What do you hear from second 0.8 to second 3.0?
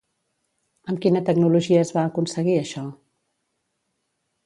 Amb quina tecnologia es va aconseguir això?